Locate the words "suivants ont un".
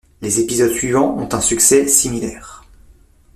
0.73-1.41